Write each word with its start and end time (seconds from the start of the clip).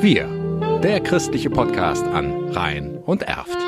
Wir, 0.00 0.28
der 0.84 1.00
christliche 1.00 1.50
Podcast 1.50 2.04
an 2.06 2.50
Rhein 2.50 2.96
und 2.98 3.22
Erft. 3.22 3.58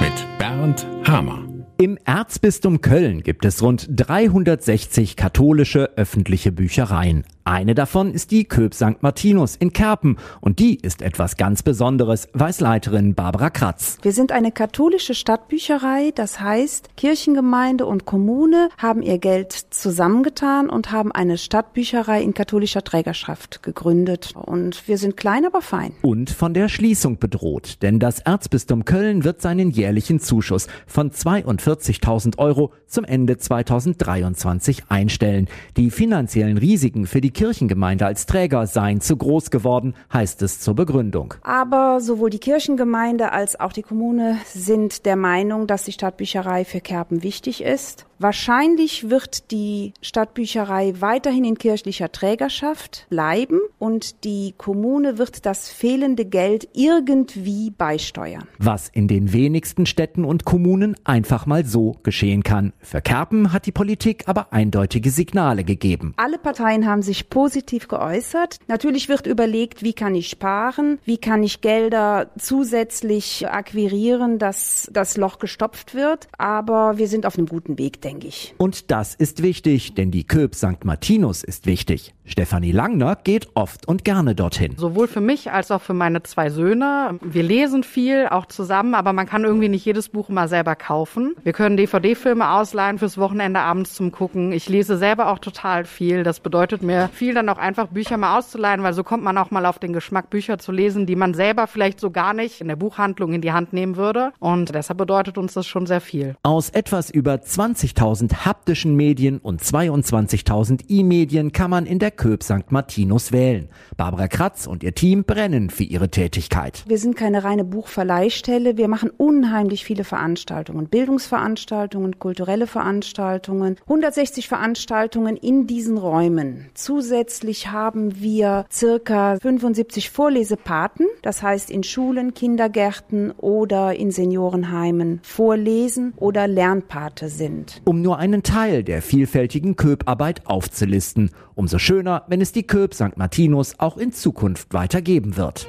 Mit 0.00 0.38
Bernd 0.38 0.86
Hamer. 1.04 1.44
Im 1.78 1.98
Erzbistum 2.04 2.82
Köln 2.82 3.24
gibt 3.24 3.44
es 3.44 3.60
rund 3.62 3.88
360 3.90 5.16
katholische 5.16 5.90
öffentliche 5.96 6.52
Büchereien. 6.52 7.24
Eine 7.44 7.74
davon 7.74 8.12
ist 8.12 8.30
die 8.30 8.44
Köp 8.44 8.72
St. 8.72 9.02
Martinus 9.02 9.56
in 9.56 9.72
Kerpen 9.72 10.16
und 10.40 10.60
die 10.60 10.76
ist 10.76 11.02
etwas 11.02 11.36
ganz 11.36 11.64
Besonderes, 11.64 12.28
weiß 12.34 12.60
Leiterin 12.60 13.14
Barbara 13.14 13.50
Kratz. 13.50 13.98
Wir 14.02 14.12
sind 14.12 14.30
eine 14.30 14.52
katholische 14.52 15.14
Stadtbücherei, 15.14 16.12
das 16.14 16.38
heißt, 16.38 16.90
Kirchengemeinde 16.96 17.84
und 17.86 18.06
Kommune 18.06 18.68
haben 18.78 19.02
ihr 19.02 19.18
Geld 19.18 19.52
zusammengetan 19.52 20.70
und 20.70 20.92
haben 20.92 21.10
eine 21.10 21.36
Stadtbücherei 21.36 22.22
in 22.22 22.32
katholischer 22.32 22.84
Trägerschaft 22.84 23.64
gegründet. 23.64 24.34
Und 24.36 24.86
wir 24.86 24.96
sind 24.98 25.16
klein, 25.16 25.44
aber 25.44 25.62
fein. 25.62 25.94
Und 26.02 26.30
von 26.30 26.54
der 26.54 26.68
Schließung 26.68 27.18
bedroht, 27.18 27.82
denn 27.82 27.98
das 27.98 28.20
Erzbistum 28.20 28.84
Köln 28.84 29.24
wird 29.24 29.42
seinen 29.42 29.70
jährlichen 29.70 30.20
Zuschuss 30.20 30.68
von 30.86 31.10
42.000 31.10 32.38
Euro 32.38 32.72
zum 32.86 33.04
Ende 33.04 33.36
2023 33.36 34.84
einstellen. 34.88 35.48
Die 35.76 35.90
finanziellen 35.90 36.58
Risiken 36.58 37.06
für 37.06 37.20
die 37.20 37.31
Kirchengemeinde 37.32 38.06
als 38.06 38.26
Träger 38.26 38.66
seien 38.66 39.00
zu 39.00 39.16
groß 39.16 39.50
geworden, 39.50 39.94
heißt 40.12 40.42
es 40.42 40.60
zur 40.60 40.74
Begründung. 40.74 41.34
Aber 41.42 42.00
sowohl 42.00 42.30
die 42.30 42.38
Kirchengemeinde 42.38 43.32
als 43.32 43.58
auch 43.58 43.72
die 43.72 43.82
Kommune 43.82 44.38
sind 44.46 45.06
der 45.06 45.16
Meinung, 45.16 45.66
dass 45.66 45.84
die 45.84 45.92
Stadtbücherei 45.92 46.64
für 46.64 46.80
Kerpen 46.80 47.22
wichtig 47.22 47.62
ist. 47.62 48.06
Wahrscheinlich 48.22 49.10
wird 49.10 49.50
die 49.50 49.94
Stadtbücherei 50.00 50.94
weiterhin 51.00 51.42
in 51.42 51.58
kirchlicher 51.58 52.12
Trägerschaft 52.12 53.06
bleiben 53.10 53.58
und 53.80 54.22
die 54.22 54.54
Kommune 54.56 55.18
wird 55.18 55.44
das 55.44 55.68
fehlende 55.68 56.24
Geld 56.24 56.68
irgendwie 56.72 57.70
beisteuern. 57.70 58.44
Was 58.58 58.88
in 58.88 59.08
den 59.08 59.32
wenigsten 59.32 59.86
Städten 59.86 60.24
und 60.24 60.44
Kommunen 60.44 60.94
einfach 61.02 61.46
mal 61.46 61.64
so 61.64 61.96
geschehen 62.04 62.44
kann. 62.44 62.72
Für 62.78 63.00
Kerpen 63.00 63.52
hat 63.52 63.66
die 63.66 63.72
Politik 63.72 64.28
aber 64.28 64.52
eindeutige 64.52 65.10
Signale 65.10 65.64
gegeben. 65.64 66.14
Alle 66.16 66.38
Parteien 66.38 66.86
haben 66.86 67.02
sich 67.02 67.21
positiv 67.28 67.88
geäußert. 67.88 68.58
Natürlich 68.68 69.08
wird 69.08 69.26
überlegt, 69.26 69.82
wie 69.82 69.92
kann 69.92 70.14
ich 70.14 70.28
sparen, 70.28 70.98
wie 71.04 71.18
kann 71.18 71.42
ich 71.42 71.60
Gelder 71.60 72.30
zusätzlich 72.38 73.48
akquirieren, 73.48 74.38
dass 74.38 74.88
das 74.92 75.16
Loch 75.16 75.38
gestopft 75.38 75.94
wird. 75.94 76.28
Aber 76.38 76.98
wir 76.98 77.08
sind 77.08 77.26
auf 77.26 77.36
einem 77.36 77.46
guten 77.46 77.78
Weg, 77.78 78.00
denke 78.00 78.12
denke 78.12 78.28
ich. 78.28 78.54
Und 78.58 78.90
das 78.90 79.14
ist 79.14 79.42
wichtig, 79.42 79.94
denn 79.94 80.10
die 80.10 80.24
Köp 80.24 80.54
St. 80.54 80.84
Martinus 80.84 81.42
ist 81.42 81.66
wichtig. 81.66 82.14
Stefanie 82.24 82.72
Langner 82.72 83.16
geht 83.16 83.48
oft 83.54 83.88
und 83.88 84.04
gerne 84.04 84.34
dorthin. 84.34 84.76
Sowohl 84.76 85.08
für 85.08 85.20
mich 85.20 85.50
als 85.50 85.70
auch 85.70 85.82
für 85.82 85.94
meine 85.94 86.22
zwei 86.22 86.50
Söhne. 86.50 87.18
Wir 87.20 87.42
lesen 87.42 87.82
viel, 87.82 88.26
auch 88.28 88.46
zusammen, 88.46 88.94
aber 88.94 89.12
man 89.12 89.26
kann 89.26 89.44
irgendwie 89.44 89.68
nicht 89.68 89.84
jedes 89.84 90.08
Buch 90.08 90.28
mal 90.28 90.48
selber 90.48 90.76
kaufen. 90.76 91.34
Wir 91.42 91.52
können 91.52 91.76
DVD-Filme 91.76 92.50
ausleihen 92.50 92.98
fürs 92.98 93.18
Wochenende 93.18 93.60
abends 93.60 93.94
zum 93.94 94.12
Gucken. 94.12 94.52
Ich 94.52 94.68
lese 94.68 94.96
selber 94.96 95.28
auch 95.28 95.40
total 95.40 95.84
viel. 95.84 96.22
Das 96.22 96.40
bedeutet 96.40 96.82
mir 96.82 97.10
viel 97.12 97.34
dann 97.34 97.48
auch 97.48 97.58
einfach 97.58 97.88
Bücher 97.88 98.16
mal 98.16 98.38
auszuleihen, 98.38 98.82
weil 98.82 98.94
so 98.94 99.04
kommt 99.04 99.22
man 99.22 99.38
auch 99.38 99.50
mal 99.50 99.66
auf 99.66 99.78
den 99.78 99.92
Geschmack, 99.92 100.30
Bücher 100.30 100.58
zu 100.58 100.72
lesen, 100.72 101.06
die 101.06 101.16
man 101.16 101.34
selber 101.34 101.66
vielleicht 101.66 102.00
so 102.00 102.10
gar 102.10 102.34
nicht 102.34 102.60
in 102.60 102.68
der 102.68 102.76
Buchhandlung 102.76 103.32
in 103.32 103.40
die 103.40 103.52
Hand 103.52 103.72
nehmen 103.72 103.96
würde. 103.96 104.32
Und 104.38 104.74
deshalb 104.74 104.98
bedeutet 104.98 105.38
uns 105.38 105.54
das 105.54 105.66
schon 105.66 105.86
sehr 105.86 106.00
viel. 106.00 106.36
Aus 106.42 106.70
etwas 106.70 107.10
über 107.10 107.34
20.000 107.34 108.44
haptischen 108.44 108.96
Medien 108.96 109.38
und 109.38 109.62
22.000 109.62 110.84
E-Medien 110.88 111.52
kann 111.52 111.70
man 111.70 111.86
in 111.86 111.98
der 111.98 112.10
Köp 112.10 112.42
St. 112.42 112.70
Martinus 112.70 113.32
wählen. 113.32 113.68
Barbara 113.96 114.28
Kratz 114.28 114.66
und 114.66 114.82
ihr 114.82 114.94
Team 114.94 115.24
brennen 115.24 115.70
für 115.70 115.84
ihre 115.84 116.10
Tätigkeit. 116.10 116.84
Wir 116.86 116.98
sind 116.98 117.16
keine 117.16 117.44
reine 117.44 117.64
Buchverleihstelle. 117.64 118.76
Wir 118.76 118.88
machen 118.88 119.10
unheimlich 119.10 119.84
viele 119.84 120.04
Veranstaltungen. 120.04 120.88
Bildungsveranstaltungen, 120.88 122.18
kulturelle 122.18 122.66
Veranstaltungen, 122.66 123.76
160 123.82 124.48
Veranstaltungen 124.48 125.36
in 125.36 125.66
diesen 125.66 125.98
Räumen. 125.98 126.70
Zusätzlich 127.02 127.72
haben 127.72 128.20
wir 128.22 128.64
circa 128.70 129.36
75 129.42 130.10
Vorlesepaten. 130.10 131.08
Das 131.22 131.42
heißt 131.42 131.68
in 131.68 131.82
Schulen, 131.82 132.32
Kindergärten 132.32 133.32
oder 133.32 133.96
in 133.96 134.12
Seniorenheimen 134.12 135.18
vorlesen 135.24 136.14
oder 136.16 136.46
Lernpate 136.46 137.28
sind. 137.28 137.82
Um 137.84 138.02
nur 138.02 138.18
einen 138.18 138.44
Teil 138.44 138.84
der 138.84 139.02
vielfältigen 139.02 139.74
Köparbeit 139.74 140.46
aufzulisten. 140.46 141.30
Umso 141.56 141.78
schöner, 141.78 142.22
wenn 142.28 142.40
es 142.40 142.52
die 142.52 142.68
Köp 142.68 142.94
St. 142.94 143.16
Martinus 143.16 143.80
auch 143.80 143.96
in 143.96 144.12
Zukunft 144.12 144.72
weitergeben 144.72 145.36
wird. 145.36 145.66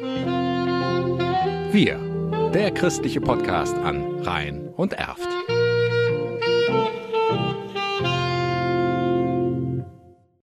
Wir, 1.71 1.97
der 2.53 2.69
christliche 2.69 3.21
Podcast 3.21 3.75
an 3.77 4.19
Rhein 4.21 4.69
und 4.75 4.93
Erft. 4.93 5.27